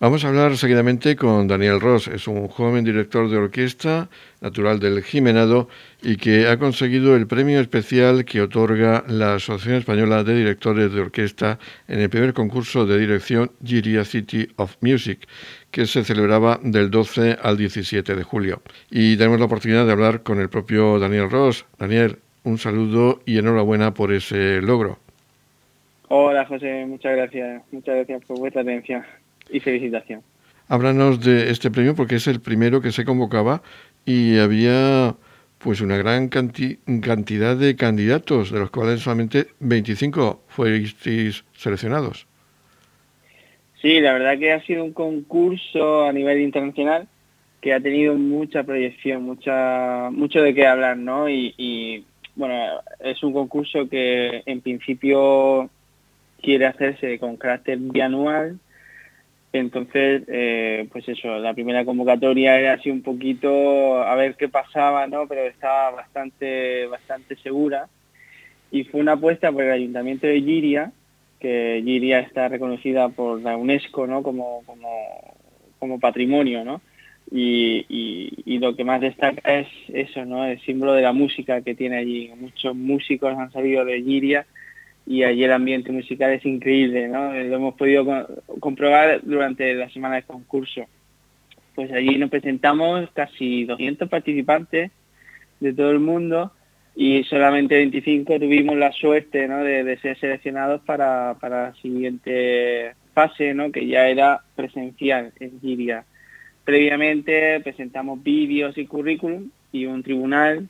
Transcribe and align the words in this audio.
Vamos 0.00 0.24
a 0.24 0.28
hablar 0.28 0.56
seguidamente 0.56 1.16
con 1.16 1.48
Daniel 1.48 1.80
Ross. 1.80 2.06
Es 2.06 2.28
un 2.28 2.46
joven 2.46 2.84
director 2.84 3.28
de 3.28 3.36
orquesta, 3.36 4.08
natural 4.40 4.78
del 4.78 5.02
Jimenado, 5.02 5.68
y 6.00 6.18
que 6.18 6.46
ha 6.46 6.56
conseguido 6.56 7.16
el 7.16 7.26
premio 7.26 7.58
especial 7.58 8.24
que 8.24 8.40
otorga 8.40 9.02
la 9.08 9.34
Asociación 9.34 9.74
Española 9.74 10.22
de 10.22 10.36
Directores 10.36 10.92
de 10.92 11.00
Orquesta 11.00 11.58
en 11.88 11.98
el 11.98 12.08
primer 12.10 12.32
concurso 12.32 12.86
de 12.86 12.96
dirección 12.96 13.50
Giria 13.64 14.04
City 14.04 14.46
of 14.54 14.76
Music, 14.82 15.26
que 15.72 15.84
se 15.84 16.04
celebraba 16.04 16.60
del 16.62 16.92
12 16.92 17.36
al 17.42 17.56
17 17.56 18.14
de 18.14 18.22
julio. 18.22 18.62
Y 18.92 19.16
tenemos 19.16 19.40
la 19.40 19.46
oportunidad 19.46 19.84
de 19.84 19.90
hablar 19.90 20.22
con 20.22 20.38
el 20.38 20.48
propio 20.48 21.00
Daniel 21.00 21.28
Ross. 21.28 21.66
Daniel, 21.76 22.18
un 22.44 22.58
saludo 22.58 23.20
y 23.26 23.38
enhorabuena 23.38 23.94
por 23.94 24.12
ese 24.12 24.62
logro. 24.62 25.00
Hola 26.06 26.46
José, 26.46 26.86
muchas 26.86 27.16
gracias. 27.16 27.64
Muchas 27.72 27.96
gracias 27.96 28.24
por 28.26 28.38
vuestra 28.38 28.62
atención 28.62 29.02
y 29.50 29.60
felicitación. 29.60 30.22
Háblanos 30.68 31.24
de 31.24 31.50
este 31.50 31.70
premio 31.70 31.94
porque 31.94 32.16
es 32.16 32.26
el 32.26 32.40
primero 32.40 32.80
que 32.80 32.92
se 32.92 33.04
convocaba 33.04 33.62
y 34.04 34.38
había 34.38 35.14
pues 35.58 35.80
una 35.80 35.96
gran 35.96 36.28
cantidad 36.28 37.56
de 37.56 37.76
candidatos, 37.76 38.52
de 38.52 38.60
los 38.60 38.70
cuales 38.70 39.00
solamente 39.00 39.48
25 39.60 40.42
fuisteis 40.48 41.44
seleccionados. 41.56 42.26
Sí, 43.80 44.00
la 44.00 44.12
verdad 44.12 44.38
que 44.38 44.52
ha 44.52 44.62
sido 44.64 44.84
un 44.84 44.92
concurso 44.92 46.04
a 46.04 46.12
nivel 46.12 46.40
internacional 46.40 47.08
que 47.60 47.72
ha 47.72 47.80
tenido 47.80 48.14
mucha 48.14 48.62
proyección, 48.62 49.24
mucha, 49.24 50.10
mucho 50.10 50.40
de 50.40 50.54
qué 50.54 50.66
hablar, 50.66 50.96
¿no? 50.96 51.28
Y, 51.28 51.54
y 51.56 52.04
bueno, 52.36 52.54
es 53.00 53.22
un 53.22 53.32
concurso 53.32 53.88
que 53.88 54.42
en 54.46 54.60
principio 54.60 55.68
quiere 56.40 56.66
hacerse 56.66 57.18
con 57.18 57.36
carácter 57.36 57.78
bianual 57.78 58.58
entonces, 59.52 60.24
eh, 60.28 60.88
pues 60.92 61.08
eso, 61.08 61.38
la 61.38 61.54
primera 61.54 61.84
convocatoria 61.84 62.58
era 62.58 62.74
así 62.74 62.90
un 62.90 63.02
poquito 63.02 64.02
a 64.02 64.14
ver 64.14 64.36
qué 64.36 64.48
pasaba, 64.48 65.06
¿no? 65.06 65.26
Pero 65.26 65.42
estaba 65.42 65.90
bastante, 65.90 66.86
bastante 66.86 67.36
segura. 67.36 67.88
Y 68.70 68.84
fue 68.84 69.00
una 69.00 69.12
apuesta 69.12 69.50
por 69.50 69.64
el 69.64 69.72
Ayuntamiento 69.72 70.26
de 70.26 70.42
Giria, 70.42 70.92
que 71.40 71.80
Giria 71.82 72.20
está 72.20 72.48
reconocida 72.48 73.08
por 73.08 73.40
la 73.40 73.56
UNESCO, 73.56 74.06
¿no? 74.06 74.22
Como, 74.22 74.62
como, 74.66 75.34
como 75.78 75.98
patrimonio, 75.98 76.64
¿no? 76.64 76.82
Y, 77.30 77.84
y, 78.46 78.58
lo 78.58 78.74
que 78.74 78.84
más 78.84 79.00
destaca 79.00 79.58
es 79.58 79.68
eso, 79.88 80.24
¿no? 80.24 80.46
El 80.46 80.60
símbolo 80.60 80.94
de 80.94 81.02
la 81.02 81.12
música 81.12 81.60
que 81.62 81.74
tiene 81.74 81.98
allí. 81.98 82.30
Muchos 82.38 82.74
músicos 82.74 83.36
han 83.36 83.52
salido 83.52 83.84
de 83.84 84.02
Giria 84.02 84.46
y 85.08 85.24
allí 85.24 85.42
el 85.42 85.52
ambiente 85.52 85.90
musical 85.90 86.32
es 86.32 86.44
increíble, 86.44 87.08
¿no? 87.08 87.32
Lo 87.32 87.56
hemos 87.56 87.74
podido 87.76 88.04
comprobar 88.60 89.20
durante 89.22 89.72
la 89.74 89.88
semana 89.88 90.16
de 90.16 90.24
concurso. 90.24 90.82
Pues 91.74 91.90
allí 91.92 92.18
nos 92.18 92.28
presentamos 92.28 93.08
casi 93.14 93.64
200 93.64 94.06
participantes 94.06 94.90
de 95.60 95.72
todo 95.72 95.92
el 95.92 96.00
mundo 96.00 96.52
y 96.94 97.24
solamente 97.24 97.76
25 97.76 98.38
tuvimos 98.38 98.76
la 98.76 98.92
suerte 98.92 99.48
¿no? 99.48 99.64
de, 99.64 99.96
ser 99.98 100.18
seleccionados 100.18 100.82
para, 100.82 101.36
para 101.40 101.68
la 101.68 101.74
siguiente 101.76 102.92
fase, 103.14 103.54
¿no? 103.54 103.72
que 103.72 103.86
ya 103.86 104.08
era 104.08 104.42
presencial 104.56 105.32
en 105.40 105.58
Giria. 105.62 106.04
Previamente 106.64 107.60
presentamos 107.60 108.22
vídeos 108.22 108.76
y 108.76 108.84
currículum 108.84 109.48
y 109.72 109.86
un 109.86 110.02
tribunal 110.02 110.68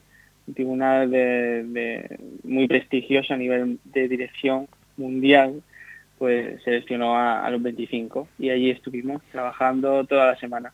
un 0.48 0.54
tribunal 0.54 1.10
de, 1.10 2.18
muy 2.42 2.66
prestigioso 2.66 3.34
a 3.34 3.36
nivel 3.36 3.78
de 3.84 4.08
dirección 4.08 4.66
mundial, 4.96 5.62
pues 6.18 6.62
seleccionó 6.64 7.16
a, 7.16 7.48
los 7.50 7.62
25 7.62 8.28
y 8.38 8.50
allí 8.50 8.70
estuvimos 8.70 9.22
trabajando 9.30 10.04
toda 10.04 10.26
la 10.26 10.38
semana. 10.38 10.72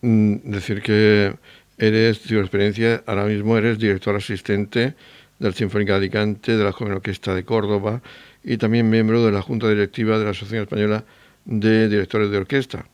Mm, 0.00 0.50
decir 0.50 0.82
que 0.82 1.34
eres, 1.78 2.22
tu 2.22 2.38
experiencia, 2.38 3.02
ahora 3.06 3.24
mismo 3.24 3.56
eres 3.56 3.78
director 3.78 4.16
asistente 4.16 4.94
del 5.38 5.54
Sinfónica 5.54 5.92
de 5.92 5.98
Alicante, 5.98 6.56
de 6.56 6.64
la 6.64 6.72
Joven 6.72 6.94
Orquesta 6.94 7.34
de 7.34 7.44
Córdoba 7.44 8.00
y 8.42 8.56
también 8.56 8.90
miembro 8.90 9.24
de 9.24 9.32
la 9.32 9.42
Junta 9.42 9.68
Directiva 9.68 10.18
de 10.18 10.24
la 10.24 10.30
Asociación 10.30 10.62
Española 10.62 11.04
de 11.44 11.88
Directores 11.88 12.30
de 12.30 12.38
Orquesta. 12.38 12.86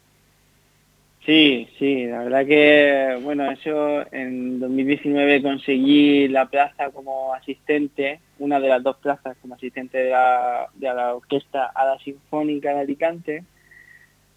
Sí, 1.26 1.68
sí, 1.78 2.06
la 2.06 2.24
verdad 2.24 2.46
que, 2.46 3.18
bueno, 3.22 3.50
eso 3.50 4.04
en 4.10 4.58
2019 4.58 5.42
conseguí 5.42 6.28
la 6.28 6.46
plaza 6.46 6.90
como 6.90 7.34
asistente, 7.34 8.20
una 8.38 8.58
de 8.58 8.68
las 8.68 8.82
dos 8.82 8.96
plazas 8.96 9.36
como 9.42 9.54
asistente 9.54 9.98
de 9.98 10.10
la, 10.10 10.68
de 10.74 10.86
la 10.86 11.14
Orquesta 11.14 11.70
la 11.76 11.98
Sinfónica 11.98 12.72
de 12.72 12.80
Alicante, 12.80 13.44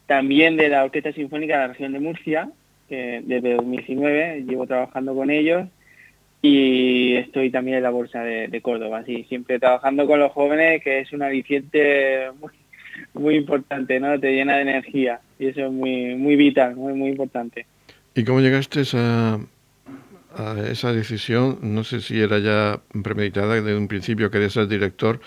también 0.07 0.57
de 0.57 0.67
la 0.67 0.83
Orquesta 0.83 1.13
Sinfónica 1.13 1.53
de 1.53 1.61
la 1.61 1.67
región 1.69 1.93
de 1.93 1.99
Murcia, 1.99 2.51
que 2.89 3.22
desde 3.23 3.53
2019 3.53 4.43
llevo 4.45 4.67
trabajando 4.67 5.16
con 5.16 5.29
ellos 5.29 5.67
y 6.41 7.16
estoy 7.16 7.49
también 7.49 7.77
en 7.77 7.83
la 7.83 7.91
Bolsa 7.91 8.22
de, 8.22 8.61
Córdoba, 8.61 9.03
sí, 9.05 9.25
siempre 9.29 9.59
trabajando 9.59 10.05
con 10.05 10.19
los 10.19 10.33
jóvenes, 10.33 10.83
que 10.83 10.99
es 10.99 11.13
un 11.13 11.22
aliciente 11.22 12.29
muy, 12.41 12.51
muy 13.13 13.35
importante, 13.35 13.99
¿no? 13.99 14.19
Te 14.19 14.33
llena 14.33 14.55
de 14.55 14.61
energía 14.61 15.19
y 15.39 15.47
eso 15.47 15.65
es 15.65 15.71
muy, 15.71 16.15
muy 16.15 16.35
vital, 16.35 16.75
muy, 16.75 16.93
muy 16.93 17.09
importante. 17.09 17.65
¿Y 18.15 18.23
cómo 18.23 18.41
llegaste 18.41 18.83
a, 18.93 19.39
a 20.35 20.55
esa 20.69 20.93
decisión? 20.93 21.59
No 21.61 21.83
sé 21.83 22.01
si 22.01 22.19
era 22.19 22.39
ya 22.39 22.79
premeditada 23.03 23.55
desde 23.55 23.75
un 23.75 23.87
principio 23.87 24.29
querías 24.29 24.53
ser 24.53 24.67
director 24.67 25.19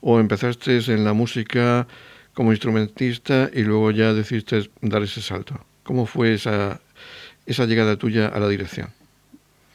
o 0.00 0.18
empezaste 0.18 0.78
en 0.88 1.04
la 1.04 1.12
música 1.12 1.86
como 2.34 2.52
instrumentista 2.52 3.50
y 3.52 3.62
luego 3.62 3.90
ya 3.90 4.12
decidiste 4.12 4.70
dar 4.80 5.02
ese 5.02 5.20
salto. 5.20 5.54
¿Cómo 5.82 6.06
fue 6.06 6.34
esa, 6.34 6.80
esa 7.46 7.66
llegada 7.66 7.96
tuya 7.96 8.28
a 8.28 8.40
la 8.40 8.48
dirección? 8.48 8.88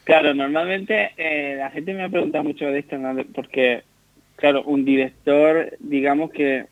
Claro, 0.04 0.34
normalmente 0.34 1.10
eh, 1.16 1.56
la 1.58 1.70
gente 1.70 1.92
me 1.92 2.02
ha 2.02 2.08
preguntado 2.08 2.42
mucho 2.44 2.64
de 2.66 2.78
esto, 2.78 2.96
porque, 3.34 3.82
claro, 4.36 4.62
un 4.62 4.84
director, 4.84 5.76
digamos 5.80 6.30
que 6.30 6.64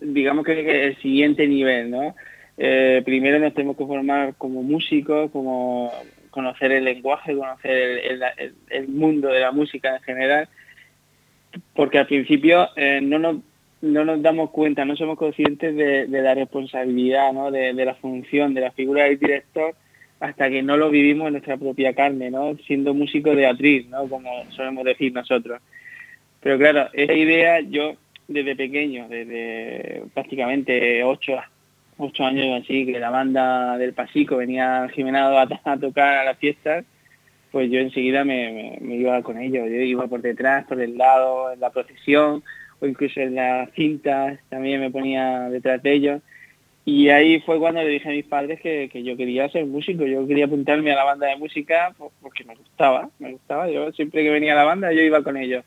digamos 0.00 0.44
que 0.44 0.86
el 0.86 0.96
siguiente 0.98 1.46
nivel, 1.46 1.90
¿no? 1.90 2.14
Eh, 2.56 3.02
primero 3.04 3.38
nos 3.38 3.52
tenemos 3.54 3.76
que 3.76 3.86
formar 3.86 4.34
como 4.36 4.62
músicos, 4.62 5.30
como 5.30 5.92
conocer 6.30 6.72
el 6.72 6.84
lenguaje, 6.84 7.36
conocer 7.36 8.22
el, 8.70 8.88
mundo 8.88 9.28
de 9.28 9.40
la 9.40 9.52
música 9.52 9.96
en 9.96 10.02
general, 10.02 10.48
porque 11.74 11.98
al 11.98 12.06
principio 12.06 12.68
eh, 12.76 13.00
no, 13.02 13.18
nos, 13.18 13.36
no 13.82 14.04
nos 14.04 14.22
damos 14.22 14.50
cuenta, 14.50 14.84
no 14.84 14.96
somos 14.96 15.18
conscientes 15.18 15.74
de, 15.76 16.06
la 16.08 16.34
responsabilidad, 16.34 17.32
¿no? 17.32 17.50
de, 17.50 17.72
la 17.72 17.94
función, 17.94 18.54
de 18.54 18.62
la 18.62 18.72
figura 18.72 19.04
del 19.04 19.18
director, 19.18 19.74
hasta 20.20 20.48
que 20.48 20.62
no 20.62 20.76
lo 20.76 20.90
vivimos 20.90 21.26
en 21.26 21.34
nuestra 21.34 21.56
propia 21.56 21.92
carne, 21.94 22.30
¿no? 22.30 22.56
siendo 22.66 22.94
músico 22.94 23.34
de 23.34 23.46
atriz, 23.46 23.88
¿no? 23.88 24.08
como 24.08 24.30
solemos 24.50 24.84
decir 24.84 25.12
nosotros. 25.12 25.60
Pero 26.40 26.58
claro, 26.58 26.88
esa 26.92 27.14
idea 27.14 27.60
yo 27.60 27.94
desde 28.28 28.56
pequeño, 28.56 29.08
desde 29.08 30.04
prácticamente 30.14 31.04
ocho, 31.04 31.34
ocho 31.98 32.24
años 32.24 32.62
así, 32.62 32.86
que 32.86 32.98
la 32.98 33.10
banda 33.10 33.76
del 33.78 33.92
Pasico 33.92 34.36
venía 34.36 34.82
al 34.82 34.90
Jimenado 34.90 35.38
a, 35.64 35.76
tocar 35.78 36.18
a 36.18 36.24
las 36.24 36.38
fiestas, 36.38 36.84
pues 37.50 37.70
yo 37.70 37.78
enseguida 37.78 38.24
me, 38.24 38.78
iba 38.82 39.22
con 39.22 39.38
ellos, 39.38 39.68
yo 39.68 39.76
iba 39.76 40.06
por 40.06 40.22
detrás, 40.22 40.64
por 40.66 40.80
el 40.80 40.96
lado, 40.96 41.52
en 41.52 41.60
la 41.60 41.70
procesión, 41.70 42.42
o 42.80 42.86
incluso 42.86 43.20
en 43.20 43.36
las 43.36 43.70
cintas, 43.72 44.40
también 44.48 44.80
me 44.80 44.90
ponía 44.90 45.48
detrás 45.50 45.82
de 45.82 45.92
ellos. 45.92 46.22
Y 46.86 47.08
ahí 47.08 47.40
fue 47.40 47.58
cuando 47.58 47.82
le 47.82 47.88
dije 47.88 48.08
a 48.08 48.12
mis 48.12 48.26
padres 48.26 48.60
que, 48.60 48.90
que, 48.92 49.02
yo 49.02 49.16
quería 49.16 49.48
ser 49.48 49.64
músico, 49.64 50.04
yo 50.04 50.26
quería 50.26 50.44
apuntarme 50.44 50.92
a 50.92 50.96
la 50.96 51.04
banda 51.04 51.28
de 51.28 51.36
música 51.36 51.94
porque 52.20 52.44
me 52.44 52.54
gustaba, 52.56 53.08
me 53.18 53.32
gustaba. 53.32 53.70
Yo 53.70 53.90
siempre 53.92 54.22
que 54.22 54.28
venía 54.28 54.52
a 54.52 54.56
la 54.56 54.64
banda 54.64 54.92
yo 54.92 55.00
iba 55.00 55.22
con 55.22 55.38
ellos, 55.38 55.64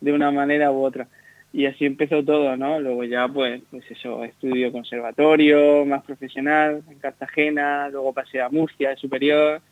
de 0.00 0.12
una 0.12 0.30
manera 0.30 0.72
u 0.72 0.82
otra 0.82 1.06
y 1.54 1.66
así 1.66 1.86
empezó 1.86 2.24
todo, 2.24 2.56
¿no? 2.56 2.80
Luego 2.80 3.04
ya 3.04 3.28
pues, 3.28 3.62
pues 3.70 3.88
eso, 3.88 4.24
estudio 4.24 4.72
conservatorio, 4.72 5.84
más 5.86 6.02
profesional 6.02 6.82
en 6.90 6.98
Cartagena, 6.98 7.88
luego 7.90 8.12
pasé 8.12 8.40
a 8.40 8.48
Murcia, 8.48 8.96
superior, 8.96 9.62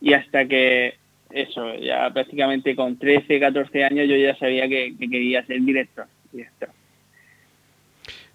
y 0.00 0.14
hasta 0.14 0.46
que 0.46 0.94
eso, 1.30 1.74
ya 1.74 2.10
prácticamente 2.10 2.74
con 2.74 2.96
13, 2.96 3.38
14 3.38 3.84
años 3.84 4.08
yo 4.08 4.16
ya 4.16 4.34
sabía 4.38 4.66
que, 4.66 4.96
quería 4.98 5.44
ser 5.44 5.60
director, 5.60 6.06
director. 6.32 6.70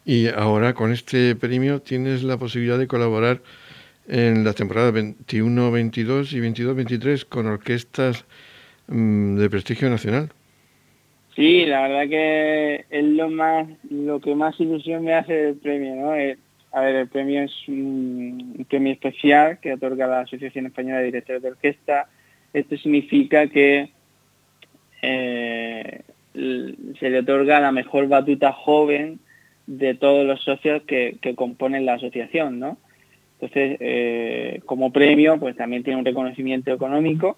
Y 0.06 0.28
ahora 0.28 0.76
con 0.76 0.92
este 0.92 1.36
premio 1.36 1.82
tienes 1.82 2.22
la 2.22 2.38
posibilidad 2.38 2.78
de 2.78 2.86
colaborar 2.86 3.42
en 4.08 4.44
la 4.44 4.54
temporada 4.54 4.92
21-22 4.92 6.34
y 6.34 6.40
22-23 6.40 7.26
con 7.26 7.48
orquestas 7.48 8.26
mm, 8.90 9.38
de 9.38 9.50
prestigio 9.50 9.90
nacional. 9.90 10.30
Sí, 11.36 11.66
la 11.66 11.88
verdad 11.88 12.10
que 12.10 12.86
es 12.90 13.04
lo 13.06 13.30
más, 13.30 13.68
lo 13.90 14.20
que 14.20 14.36
más 14.36 14.60
ilusión 14.60 15.04
me 15.04 15.14
hace 15.14 15.50
el 15.50 15.56
premio, 15.56 15.96
¿no? 15.96 16.16
Eh, 16.16 16.38
a 16.74 16.82
ver, 16.82 16.96
el 16.96 17.08
premio 17.08 17.44
es 17.44 17.68
un, 17.68 18.66
premio 18.70 18.94
especial 18.94 19.60
que 19.60 19.74
otorga 19.74 20.08
la 20.08 20.22
Asociación 20.22 20.66
Española 20.66 21.00
de 21.00 21.06
Directores 21.06 21.42
de 21.42 21.50
Orquesta. 21.50 22.10
Esto 22.54 22.78
significa 22.78 23.48
que 23.48 23.92
eh, 25.02 26.02
se 26.34 27.10
le 27.10 27.20
otorga 27.20 27.60
la 27.60 27.72
mejor 27.72 28.08
batuta 28.08 28.52
joven 28.52 29.20
de 29.68 29.96
todos 29.96 30.26
los 30.26 30.42
socios 30.44 30.84
que, 30.84 31.18
componen 31.36 31.86
la 31.86 31.94
asociación, 31.94 32.60
¿no? 32.60 32.78
Entonces, 33.40 33.78
eh, 33.80 34.62
como 34.66 34.92
premio, 34.92 35.40
pues 35.40 35.56
también 35.56 35.84
tiene 35.84 36.00
un 36.00 36.06
reconocimiento 36.06 36.72
económico, 36.72 37.38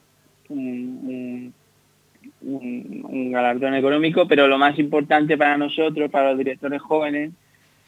galardón 2.44 3.76
económico, 3.76 4.28
pero 4.28 4.48
lo 4.48 4.58
más 4.58 4.78
importante 4.78 5.38
para 5.38 5.58
nosotros, 5.58 6.10
para 6.12 6.30
los 6.30 6.38
directores 6.38 6.82
jóvenes, 6.82 7.32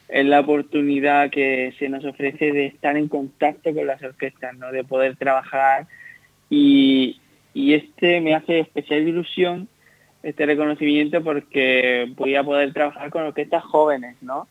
es 0.07 0.25
la 0.25 0.41
oportunidad 0.41 1.29
que 1.29 1.73
se 1.79 1.89
nos 1.89 2.05
ofrece 2.05 2.51
de 2.51 2.67
estar 2.67 2.95
en 2.95 3.07
contacto 3.07 3.73
con 3.73 3.87
las 3.87 4.01
orquestas, 4.03 4.55
¿no? 4.57 4.71
de 4.71 4.83
poder 4.83 5.15
trabajar 5.15 5.87
y, 6.49 7.19
y 7.53 7.73
este 7.73 8.21
me 8.21 8.35
hace 8.35 8.59
especial 8.59 9.07
ilusión 9.07 9.67
este 10.21 10.45
reconocimiento 10.45 11.23
porque 11.23 12.11
voy 12.15 12.35
a 12.35 12.43
poder 12.43 12.71
trabajar 12.73 13.09
con 13.09 13.23
orquestas 13.23 13.63
jóvenes, 13.63 14.15
¿no? 14.21 14.47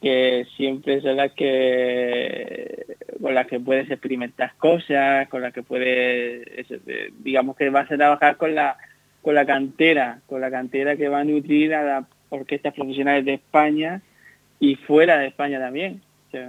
que 0.00 0.46
siempre 0.56 1.00
son 1.00 1.16
las 1.16 1.32
que 1.32 2.84
con 3.20 3.34
las 3.34 3.46
que 3.46 3.58
puedes 3.58 3.90
experimentar 3.90 4.52
cosas, 4.58 5.28
con 5.28 5.40
las 5.40 5.52
que 5.52 5.62
puedes, 5.62 6.66
digamos 7.20 7.56
que 7.56 7.70
vas 7.70 7.90
a 7.90 7.96
trabajar 7.96 8.36
con 8.36 8.54
la 8.54 8.76
con 9.24 9.34
la 9.34 9.46
cantera, 9.46 10.20
con 10.26 10.42
la 10.42 10.50
cantera 10.50 10.96
que 10.96 11.08
va 11.08 11.20
a 11.20 11.24
nutrir 11.24 11.74
a 11.74 11.82
las 11.82 12.04
orquestas 12.28 12.74
profesionales 12.74 13.24
de 13.24 13.34
España 13.34 14.02
y 14.60 14.76
fuera 14.76 15.16
de 15.16 15.28
España 15.28 15.58
también. 15.58 16.02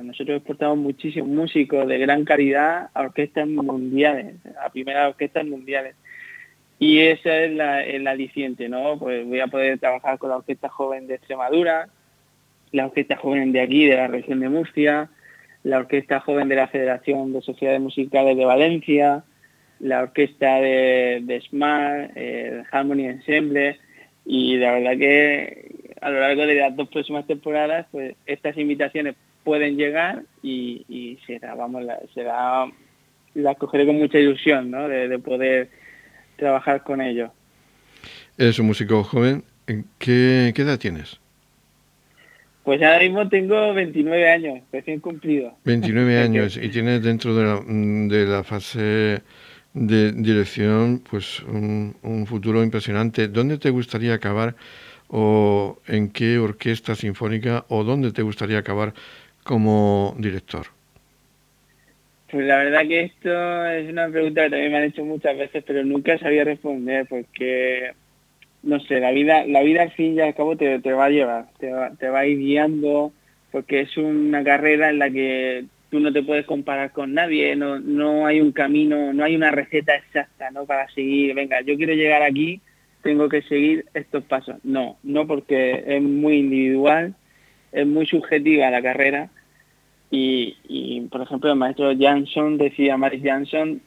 nosotros 0.03 0.37
exportamos 0.37 0.79
muchísimos 0.79 1.29
músicos 1.29 1.87
de 1.87 1.97
gran 1.99 2.25
calidad 2.25 2.89
a 2.93 3.01
orquestas 3.01 3.47
mundiales, 3.47 4.35
a 4.61 4.69
primeras 4.69 5.07
orquestas 5.07 5.45
mundiales. 5.45 5.95
Y 6.77 6.99
esa 6.99 7.37
es 7.37 7.53
la, 7.53 7.81
el 7.81 8.05
aliciente, 8.07 8.67
¿no? 8.67 8.99
Pues 8.99 9.25
voy 9.25 9.39
a 9.39 9.47
poder 9.47 9.79
trabajar 9.79 10.17
con 10.17 10.31
la 10.31 10.37
Orquesta 10.37 10.67
Joven 10.67 11.07
de 11.07 11.15
Extremadura, 11.15 11.87
la 12.73 12.87
Orquesta 12.87 13.15
Joven 13.15 13.53
de 13.53 13.61
aquí, 13.61 13.85
de 13.85 13.95
la 13.95 14.07
región 14.07 14.41
de 14.41 14.49
Murcia, 14.49 15.09
la 15.63 15.77
Orquesta 15.77 16.19
Joven 16.19 16.49
de 16.49 16.57
la 16.57 16.67
Federación 16.67 17.31
de 17.31 17.41
Sociedades 17.41 17.79
Musicales 17.79 18.35
de 18.35 18.43
Valencia, 18.43 19.23
la 19.79 20.01
Orquesta 20.03 20.55
de, 20.59 21.43
Smart, 21.49 22.15
el 22.15 22.63
Harmony 22.71 23.07
Ensemble, 23.07 23.79
y 24.25 24.57
la 24.57 24.71
verdad 24.73 24.97
que 24.97 25.93
a 26.01 26.09
lo 26.09 26.19
largo 26.19 26.45
de 26.45 26.55
las 26.55 26.75
dos 26.75 26.89
próximas 26.89 27.27
temporadas, 27.27 27.87
pues 27.91 28.15
estas 28.25 28.57
invitaciones 28.57 29.15
pueden 29.43 29.77
llegar 29.77 30.23
y, 30.41 31.17
será, 31.27 31.55
vamos, 31.55 31.83
la, 31.83 31.99
será, 32.13 32.65
las 33.35 33.57
cogeré 33.57 33.85
con 33.85 33.97
mucha 33.97 34.17
ilusión, 34.17 34.71
¿no? 34.71 34.87
De, 34.87 35.19
poder 35.19 35.69
trabajar 36.35 36.83
con 36.83 37.01
ellos. 37.01 37.31
Eres 38.37 38.59
un 38.59 38.67
músico 38.67 39.03
joven. 39.03 39.43
¿Qué, 39.65 40.51
qué 40.55 40.61
edad 40.61 40.79
tienes? 40.79 41.19
Pues 42.65 42.81
ahora 42.81 42.99
mismo 42.99 43.29
tengo 43.29 43.75
29 43.75 44.31
años, 44.31 44.63
recién 44.71 44.99
cumplido. 44.99 45.55
29 45.65 46.19
años 46.21 46.57
y 46.57 46.69
tienes 46.69 47.03
dentro 47.03 47.35
de 47.35 47.43
la, 47.45 47.61
mm, 47.61 48.07
de 48.07 48.25
la 48.25 48.43
fase 48.43 49.21
de 49.75 50.13
dirección 50.13 51.03
pues 51.07 51.41
un, 51.41 51.95
un, 52.01 52.25
futuro 52.25 52.63
impresionante. 52.63 53.27
¿Dónde 53.27 53.57
te 53.57 53.69
gustaría 53.69 54.13
acabar 54.13 54.55
o 55.09 55.77
en 55.87 56.09
qué 56.09 56.39
orquesta 56.39 56.95
sinfónica 56.95 57.65
o 57.67 57.83
dónde 57.83 58.11
te 58.11 58.23
gustaría 58.23 58.57
acabar 58.57 58.93
como 59.43 60.15
director? 60.17 60.67
Pues 62.31 62.47
la 62.47 62.57
verdad 62.57 62.87
que 62.87 63.01
esto 63.01 63.65
es 63.67 63.89
una 63.89 64.09
pregunta 64.09 64.45
que 64.45 64.49
también 64.49 64.71
me 64.71 64.77
han 64.77 64.83
hecho 64.85 65.05
muchas 65.05 65.37
veces, 65.37 65.63
pero 65.67 65.83
nunca 65.83 66.17
sabía 66.17 66.43
responder 66.45 67.05
porque 67.07 67.91
no 68.63 68.79
sé, 68.79 68.99
la 68.99 69.11
vida, 69.11 69.45
la 69.45 69.61
vida 69.61 69.83
al 69.83 69.91
fin 69.91 70.15
y 70.15 70.21
al 70.21 70.33
cabo 70.33 70.57
te, 70.57 70.79
va 70.79 71.05
a 71.05 71.09
llevar, 71.09 71.45
te 71.59 71.71
va, 71.71 71.91
te 71.91 72.09
va 72.09 72.19
a 72.19 72.25
ir 72.25 72.39
guiando, 72.39 73.13
porque 73.51 73.81
es 73.81 73.95
una 73.95 74.43
carrera 74.43 74.89
en 74.89 74.99
la 74.99 75.11
que 75.11 75.65
no 75.99 76.11
te 76.11 76.23
puedes 76.23 76.45
comparar 76.45 76.91
con 76.91 77.13
nadie, 77.13 77.55
no, 77.55 77.79
no 77.79 78.25
hay 78.25 78.41
un 78.41 78.51
camino, 78.51 79.13
no 79.13 79.23
hay 79.23 79.35
una 79.35 79.51
receta 79.51 79.95
exacta, 79.95 80.51
¿no? 80.51 80.65
Para 80.65 80.89
seguir, 80.89 81.33
venga, 81.35 81.61
yo 81.61 81.75
quiero 81.77 81.93
llegar 81.93 82.21
aquí, 82.21 82.61
tengo 83.01 83.29
que 83.29 83.43
seguir 83.43 83.85
estos 83.93 84.23
pasos. 84.23 84.55
No, 84.63 84.97
no 85.03 85.27
porque 85.27 85.83
es 85.85 86.01
muy 86.01 86.37
individual, 86.37 87.13
es 87.71 87.85
muy 87.85 88.05
subjetiva 88.07 88.71
la 88.71 88.81
carrera. 88.81 89.29
Y, 90.09 91.01
por 91.11 91.21
ejemplo, 91.21 91.51
el 91.51 91.57
maestro 91.57 91.91
Jansson 91.97 92.57
decía, 92.57 92.95
Mary 92.97 93.21
Jansson, 93.21 93.81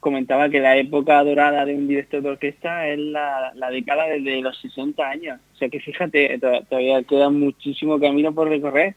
comentaba 0.00 0.48
que 0.48 0.60
la 0.60 0.76
época 0.76 1.22
dorada 1.24 1.64
de 1.64 1.74
un 1.74 1.88
director 1.88 2.22
de 2.22 2.30
orquesta 2.30 2.86
es 2.88 2.98
la, 2.98 3.52
década 3.70 4.06
desde 4.06 4.40
los 4.40 4.58
60 4.60 5.06
años. 5.06 5.40
O 5.54 5.56
sea 5.58 5.68
que 5.68 5.80
fíjate, 5.80 6.38
todavía 6.38 7.02
queda 7.02 7.30
muchísimo 7.30 7.98
camino 7.98 8.32
por 8.32 8.48
recorrer. 8.48 8.94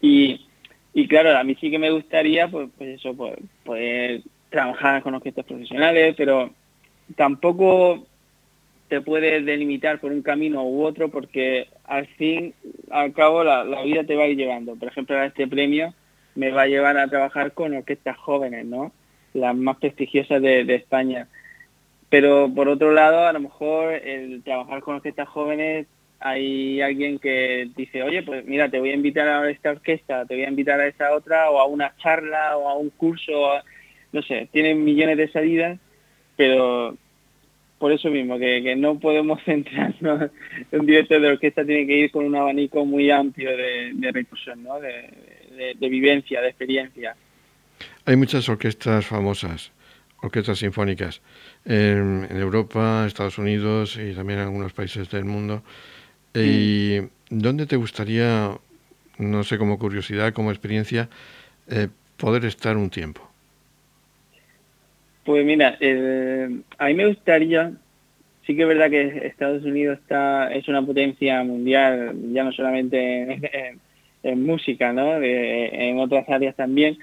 Y, 0.00 0.46
y 0.94 1.08
claro, 1.08 1.36
a 1.36 1.44
mí 1.44 1.56
sí 1.60 1.70
que 1.70 1.78
me 1.78 1.90
gustaría, 1.90 2.48
pues, 2.48 2.68
pues 2.78 3.00
eso, 3.00 3.14
pues, 3.14 3.36
poder 3.64 4.22
trabajar 4.48 5.02
con 5.02 5.14
orquestas 5.14 5.44
profesionales, 5.44 6.14
pero 6.16 6.50
tampoco 7.16 8.06
te 8.88 9.00
puedes 9.00 9.44
delimitar 9.44 9.98
por 10.00 10.12
un 10.12 10.22
camino 10.22 10.62
u 10.64 10.84
otro 10.84 11.08
porque 11.10 11.68
al 11.84 12.06
fin, 12.06 12.54
al 12.90 13.12
cabo, 13.12 13.42
la, 13.42 13.64
la 13.64 13.82
vida 13.82 14.04
te 14.04 14.14
va 14.14 14.24
a 14.24 14.28
ir 14.28 14.36
llevando. 14.36 14.76
Por 14.76 14.88
ejemplo, 14.88 15.20
este 15.22 15.48
premio 15.48 15.92
me 16.34 16.50
va 16.50 16.62
a 16.62 16.66
llevar 16.66 16.96
a 16.96 17.08
trabajar 17.08 17.52
con 17.52 17.74
orquestas 17.74 18.16
jóvenes, 18.16 18.64
¿no? 18.64 18.92
las 19.34 19.54
más 19.54 19.76
prestigiosas 19.76 20.40
de, 20.40 20.74
España. 20.74 21.28
Pero 22.08 22.50
por 22.54 22.68
otro 22.68 22.92
lado, 22.92 23.26
a 23.26 23.32
lo 23.32 23.40
mejor 23.40 23.92
el 23.92 24.42
trabajar 24.42 24.80
con 24.80 24.96
orquestas 24.96 25.28
jóvenes, 25.28 25.86
hay 26.24 26.80
alguien 26.80 27.18
que 27.18 27.68
dice, 27.76 28.02
oye, 28.02 28.22
pues 28.22 28.44
mira, 28.46 28.70
te 28.70 28.80
voy 28.80 28.90
a 28.90 28.94
invitar 28.94 29.28
a 29.28 29.50
esta 29.50 29.70
orquesta, 29.70 30.24
te 30.24 30.34
voy 30.34 30.44
a 30.44 30.48
invitar 30.48 30.80
a 30.80 30.86
esa 30.86 31.14
otra, 31.14 31.50
o 31.50 31.58
a 31.58 31.66
una 31.66 31.94
charla, 31.98 32.56
o 32.56 32.68
a 32.68 32.76
un 32.76 32.90
curso, 32.90 33.52
no 34.12 34.22
sé, 34.22 34.48
tienen 34.50 34.82
millones 34.82 35.18
de 35.18 35.30
salidas, 35.30 35.78
pero 36.36 36.96
por 37.78 37.92
eso 37.92 38.08
mismo, 38.08 38.38
que, 38.38 38.74
no 38.74 38.98
podemos 38.98 39.42
centrarnos, 39.44 40.30
un 40.72 40.86
director 40.86 41.20
de 41.20 41.28
orquesta 41.28 41.64
tiene 41.64 41.86
que 41.86 41.98
ir 41.98 42.10
con 42.10 42.24
un 42.24 42.34
abanico 42.34 42.84
muy 42.86 43.10
amplio 43.10 43.50
de, 43.56 44.10
recursos, 44.12 44.56
¿no? 44.56 44.80
de 44.80 45.88
vivencia, 45.88 46.40
de 46.40 46.48
experiencia. 46.48 47.14
Hay 48.06 48.16
muchas 48.16 48.48
orquestas 48.48 49.06
famosas, 49.06 49.72
orquestas 50.22 50.58
sinfónicas, 50.58 51.22
en, 51.64 52.26
Europa, 52.30 53.04
Estados 53.06 53.38
Unidos 53.38 53.96
y 53.96 54.14
también 54.14 54.40
en 54.40 54.46
algunos 54.46 54.72
países 54.72 55.10
del 55.10 55.24
mundo. 55.24 55.62
¿Y 56.34 57.00
dónde 57.30 57.66
te 57.66 57.76
gustaría, 57.76 58.50
no 59.18 59.44
sé, 59.44 59.58
como 59.58 59.78
curiosidad, 59.78 60.32
como 60.32 60.50
experiencia, 60.50 61.08
eh, 61.68 61.88
poder 62.16 62.44
estar 62.44 62.76
un 62.76 62.90
tiempo? 62.90 63.28
Pues 65.24 65.44
mira, 65.44 65.78
a 66.78 66.86
mí 66.86 66.94
me 66.94 67.06
gustaría, 67.06 67.72
sí 68.46 68.54
que 68.54 68.62
es 68.62 68.68
verdad 68.68 68.90
que 68.90 69.26
Estados 69.26 69.64
Unidos 69.64 69.98
está 69.98 70.52
es 70.52 70.68
una 70.68 70.84
potencia 70.84 71.42
mundial, 71.44 72.14
ya 72.32 72.44
no 72.44 72.52
solamente 72.52 73.80
en, 74.22 74.44
música, 74.44 74.92
¿no? 74.92 75.22
en 75.22 75.98
otras 75.98 76.28
áreas 76.28 76.54
también, 76.56 76.98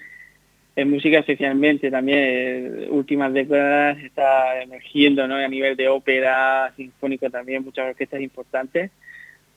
en 0.75 0.89
música 0.89 1.19
especialmente 1.19 1.91
también 1.91 2.19
eh, 2.19 2.87
últimas 2.89 3.33
décadas 3.33 3.97
está 3.99 4.61
emergiendo 4.61 5.27
¿no? 5.27 5.35
a 5.35 5.47
nivel 5.47 5.75
de 5.75 5.89
ópera 5.89 6.71
sinfónico 6.75 7.29
también 7.29 7.63
muchas 7.63 7.89
orquestas 7.89 8.21
importantes 8.21 8.91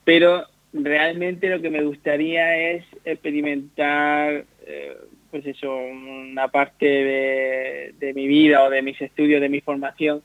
pero 0.05 0.45
realmente 0.71 1.49
lo 1.49 1.61
que 1.61 1.69
me 1.69 1.83
gustaría 1.83 2.55
es 2.71 2.85
experimentar 3.03 4.45
eh, 4.65 4.97
pues 5.31 5.45
eso 5.45 5.75
una 5.75 6.47
parte 6.47 6.85
de, 6.85 8.13
mi 8.13 8.27
vida 8.27 8.63
o 8.63 8.69
de 8.69 8.81
mis 8.81 9.01
estudios 9.01 9.41
de 9.41 9.49
mi 9.49 9.59
formación 9.59 10.21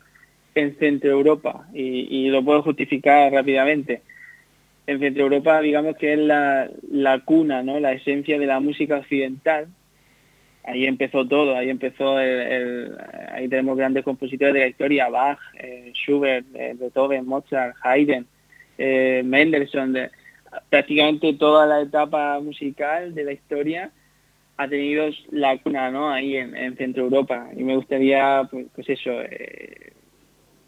en 0.55 0.77
Centro 0.77 1.11
Europa. 1.11 1.67
Y, 1.73 2.29
lo 2.29 2.45
puedo 2.45 2.63
justificar 2.63 3.33
rápidamente. 3.33 4.03
En 4.87 5.01
Centro 5.01 5.25
Europa 5.25 5.61
digamos 5.61 5.97
que 5.97 6.13
es 6.13 6.19
la, 6.19 6.71
la 6.91 7.21
cuna 7.21 7.63
no 7.63 7.81
la 7.81 7.93
esencia 7.93 8.39
de 8.39 8.47
la 8.47 8.61
música 8.61 8.99
occidental. 8.99 9.67
Ahí 10.63 10.85
empezó 10.85 11.27
todo, 11.27 11.57
ahí 11.57 11.71
empezó 11.71 12.21
el, 12.21 12.97
ahí 13.33 13.49
tenemos 13.49 13.79
grandes 13.79 14.05
compositores 14.05 14.55
de 14.55 14.61
la 14.61 14.67
historia, 14.69 15.09
Bach, 15.09 15.39
eh, 15.55 15.91
Schubert, 15.95 16.47
eh, 16.55 16.77
Beethoven, 16.79 17.27
Mozart, 17.27 17.75
Haydn, 17.83 18.27
eh, 18.81 19.23
Mendelssohn, 19.25 19.97
prácticamente 20.69 21.35
toda 21.35 21.67
la 21.67 21.81
etapa 21.83 22.41
musical 22.41 23.15
de 23.15 23.25
la 23.25 23.33
historia 23.33 23.91
ha 24.57 24.69
tenido 24.69 25.09
la 25.31 25.57
cuna 25.59 25.91
¿no? 25.91 26.11
ahí 26.11 26.37
en, 26.37 26.77
Centro 26.77 27.05
Europa 27.05 27.49
y 27.57 27.63
me 27.63 27.77
gustaría 27.77 28.47
pues, 28.51 28.67
pues 28.75 28.89
eso 28.91 29.13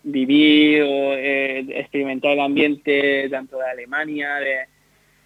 vivir 0.05 0.83
o 0.83 1.15
experimentar 1.15 2.33
el 2.33 2.41
ambiente 2.41 3.29
tanto 3.31 3.59
de 3.59 3.71
Alemania 3.71 4.37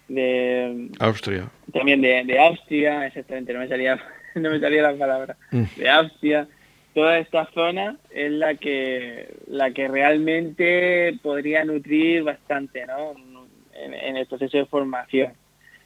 de, 0.07 0.89
Austria 0.99 1.49
también 1.71 2.01
de, 2.01 2.23
de 2.25 2.39
Austria 2.39 3.07
exactamente 3.07 3.53
no 3.53 3.59
me 3.59 3.67
salía 3.67 3.99
no 4.41 4.51
me 4.51 4.59
salía 4.59 4.81
la 4.81 4.95
palabra, 4.95 5.37
mm. 5.51 5.63
de 5.77 5.89
Austria, 5.89 6.47
toda 6.97 7.19
esta 7.19 7.45
zona 7.53 7.95
es 8.09 8.31
la 8.31 8.55
que 8.55 9.31
la 9.45 9.69
que 9.69 9.87
realmente 9.87 11.15
podría 11.21 11.63
nutrir 11.63 12.23
bastante 12.23 12.87
¿no? 12.87 13.13
en, 13.75 14.17
el 14.17 14.25
proceso 14.25 14.57
de 14.57 14.65
formación. 14.65 15.33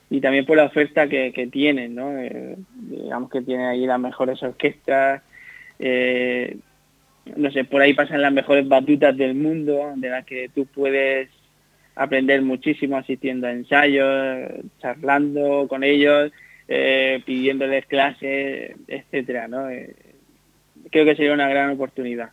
y 0.10 0.22
también 0.22 0.46
por 0.46 0.56
la 0.56 0.64
oferta 0.64 1.10
que, 1.10 1.34
que 1.34 1.48
tienen, 1.48 1.96
¿no? 1.96 2.18
Eh, 2.18 2.56
digamos 2.74 3.30
que 3.30 3.42
tienen 3.42 3.66
ahí 3.66 3.86
las 3.86 4.00
mejores 4.00 4.42
orquestas, 4.42 5.22
eh, 5.80 6.56
no 7.36 7.52
sé, 7.52 7.66
por 7.66 7.82
ahí 7.82 7.94
pasan 7.94 8.22
las 8.22 8.32
mejores 8.32 8.66
batutas 8.66 9.18
del 9.18 9.36
mundo, 9.36 9.92
de 9.98 10.10
las 10.10 10.26
que 10.26 10.48
tú 10.56 10.66
puedes 10.66 11.28
aprender 11.94 12.42
muchísimo 12.42 12.96
asistiendo 12.96 13.48
a 13.48 13.52
ensayos, 13.52 14.50
charlando 14.80 15.68
con 15.68 15.84
ellos, 15.84 16.32
eh, 16.70 17.22
pidiéndoles 17.26 17.86
clases, 17.88 18.78
etcétera, 18.88 19.50
¿no? 19.50 19.68
Creo 20.92 21.06
que 21.06 21.16
sería 21.16 21.34
una 21.34 21.50
gran 21.50 21.72
oportunidad. 21.72 22.32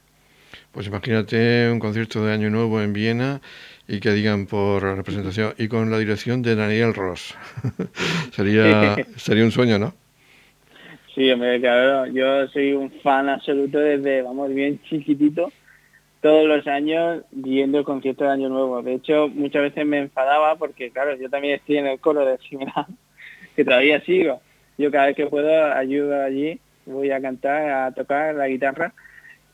Pues 0.72 0.86
imagínate 0.86 1.70
un 1.70 1.78
concierto 1.78 2.24
de 2.24 2.32
Año 2.32 2.50
Nuevo 2.50 2.80
en 2.82 2.92
Viena 2.92 3.40
y 3.86 4.00
que 4.00 4.10
digan 4.10 4.46
por 4.46 4.82
representación 4.82 5.54
y 5.56 5.68
con 5.68 5.90
la 5.90 5.98
dirección 5.98 6.42
de 6.42 6.54
Daniel 6.54 6.94
Ross. 6.94 7.34
sería 8.32 8.96
sería 9.16 9.44
un 9.44 9.50
sueño, 9.50 9.78
¿no? 9.78 9.94
Sí, 11.14 11.30
hombre, 11.32 11.60
claro, 11.60 12.06
yo 12.06 12.46
soy 12.48 12.74
un 12.74 12.92
fan 13.00 13.28
absoluto 13.28 13.78
desde, 13.78 14.22
vamos, 14.22 14.54
bien 14.54 14.80
chiquitito, 14.82 15.50
todos 16.20 16.46
los 16.46 16.66
años 16.68 17.24
viendo 17.32 17.78
el 17.78 17.84
concierto 17.84 18.22
de 18.22 18.30
Año 18.30 18.48
Nuevo. 18.48 18.82
De 18.82 18.94
hecho, 18.94 19.28
muchas 19.28 19.62
veces 19.62 19.84
me 19.84 19.98
enfadaba 19.98 20.56
porque, 20.56 20.90
claro, 20.90 21.16
yo 21.16 21.28
también 21.28 21.54
estoy 21.54 21.78
en 21.78 21.88
el 21.88 21.98
coro 21.98 22.24
de 22.24 22.38
Ximena, 22.38 22.86
que 23.56 23.64
todavía 23.64 24.00
sigo. 24.02 24.40
Yo 24.76 24.92
cada 24.92 25.06
vez 25.06 25.16
que 25.16 25.26
puedo 25.26 25.72
ayudo 25.72 26.22
allí, 26.22 26.60
voy 26.92 27.10
a 27.10 27.20
cantar, 27.20 27.70
a 27.70 27.92
tocar 27.92 28.34
la 28.34 28.48
guitarra. 28.48 28.92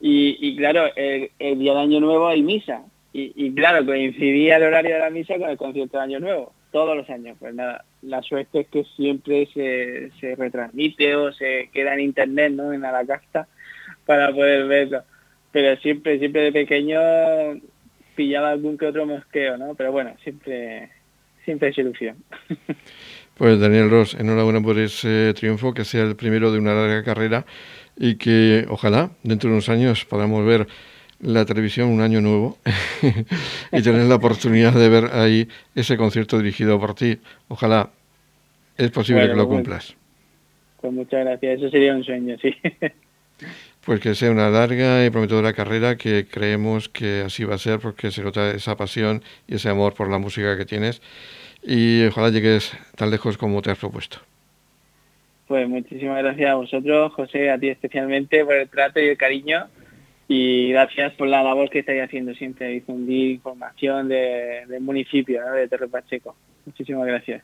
Y, 0.00 0.56
claro, 0.56 0.84
el, 0.96 1.58
día 1.58 1.72
de 1.72 1.80
Año 1.80 2.00
Nuevo 2.00 2.28
hay 2.28 2.42
misa. 2.42 2.82
Y, 3.12 3.54
claro, 3.54 3.86
coincidía 3.86 4.56
el 4.56 4.64
horario 4.64 4.94
de 4.94 5.00
la 5.00 5.10
misa 5.10 5.38
con 5.38 5.48
el 5.48 5.56
concierto 5.56 5.98
de 5.98 6.04
Año 6.04 6.20
Nuevo 6.20 6.52
todos 6.72 6.96
los 6.96 7.08
años. 7.08 7.36
Pues 7.38 7.54
nada, 7.54 7.84
la 8.02 8.20
suerte 8.22 8.60
es 8.60 8.66
que 8.66 8.84
siempre 8.96 9.48
se, 9.54 10.10
se 10.20 10.34
retransmite 10.34 11.14
o 11.14 11.32
se 11.32 11.70
queda 11.72 11.94
en 11.94 12.00
internet, 12.00 12.52
¿no? 12.52 12.72
En 12.72 12.80
la 12.80 13.06
casta 13.06 13.46
para 14.04 14.32
poder 14.32 14.66
verlo. 14.66 15.04
Pero 15.52 15.80
siempre, 15.80 16.18
siempre 16.18 16.42
de 16.42 16.52
pequeño 16.52 17.00
pillaba 18.16 18.50
algún 18.50 18.76
que 18.76 18.86
otro 18.86 19.06
mosqueo, 19.06 19.56
¿no? 19.56 19.76
Pero 19.76 19.92
bueno, 19.92 20.14
siempre, 20.22 20.90
siempre 21.44 21.68
es 21.68 21.78
ilusión. 21.78 22.16
Pues 23.36 23.58
Daniel 23.58 23.90
Ross, 23.90 24.14
enhorabuena 24.14 24.60
por 24.60 24.78
ese 24.78 25.34
triunfo, 25.34 25.74
que 25.74 25.84
sea 25.84 26.02
el 26.02 26.14
primero 26.14 26.52
de 26.52 26.58
una 26.58 26.72
larga 26.72 27.02
carrera 27.02 27.44
y 27.96 28.14
que 28.14 28.64
ojalá 28.68 29.10
dentro 29.22 29.48
de 29.48 29.54
unos 29.54 29.68
años 29.68 30.04
podamos 30.04 30.44
ver 30.46 30.68
la 31.20 31.44
televisión 31.44 31.88
un 31.88 32.00
año 32.00 32.20
nuevo 32.20 32.58
y 33.72 33.82
tener 33.82 34.04
la 34.04 34.16
oportunidad 34.16 34.72
de 34.72 34.88
ver 34.88 35.10
ahí 35.12 35.48
ese 35.74 35.96
concierto 35.96 36.38
dirigido 36.38 36.78
por 36.78 36.94
ti. 36.94 37.18
Ojalá 37.48 37.90
es 38.76 38.90
posible 38.90 39.22
que 39.28 39.34
lo 39.34 39.48
pues, 39.48 39.56
cumplas. 39.56 39.96
Pues 40.80 40.92
muchas 40.92 41.24
gracias, 41.24 41.58
eso 41.58 41.70
sería 41.70 41.94
un 41.94 42.04
sueño, 42.04 42.36
sí. 42.40 42.54
Pues 43.84 44.00
que 44.00 44.14
sea 44.14 44.30
una 44.30 44.48
larga 44.48 45.04
y 45.04 45.10
prometedora 45.10 45.52
carrera, 45.52 45.96
que 45.96 46.26
creemos 46.30 46.88
que 46.88 47.22
así 47.26 47.44
va 47.44 47.56
a 47.56 47.58
ser, 47.58 47.80
porque 47.80 48.10
se 48.10 48.22
nota 48.22 48.50
esa 48.52 48.76
pasión 48.76 49.22
y 49.46 49.56
ese 49.56 49.68
amor 49.68 49.92
por 49.92 50.08
la 50.08 50.18
música 50.18 50.56
que 50.56 50.64
tienes. 50.64 51.02
Y 51.64 52.06
ojalá 52.06 52.28
llegues 52.28 52.76
tan 52.96 53.10
lejos 53.10 53.38
como 53.38 53.62
te 53.62 53.70
has 53.70 53.78
propuesto. 53.78 54.18
Pues 55.46 55.68
muchísimas 55.68 56.22
gracias 56.22 56.50
a 56.50 56.54
vosotros, 56.54 57.12
José, 57.12 57.50
a 57.50 57.58
ti 57.58 57.68
especialmente 57.68 58.44
por 58.44 58.54
el 58.54 58.68
trato 58.68 59.00
y 59.00 59.08
el 59.08 59.16
cariño 59.16 59.66
y 60.26 60.70
gracias 60.70 61.12
por 61.14 61.28
la 61.28 61.42
labor 61.42 61.68
que 61.68 61.80
estáis 61.80 62.02
haciendo 62.02 62.34
siempre, 62.34 62.68
difundir 62.68 63.32
información 63.32 64.08
del 64.08 64.80
municipio 64.80 65.42
de 65.52 65.68
Torre 65.68 65.88
Pacheco. 65.88 66.34
Muchísimas 66.64 67.06
gracias. 67.06 67.42